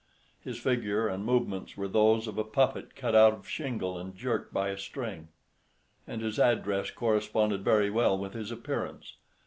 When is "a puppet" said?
2.39-2.95